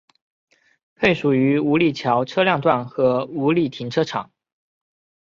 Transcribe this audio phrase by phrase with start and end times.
[0.95, 4.31] 配属于五里桥车辆段和五路停车场。